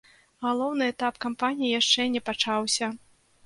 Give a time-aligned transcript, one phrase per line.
[0.45, 2.95] Галоўны этап кампаніі яшчэ не пачаўся.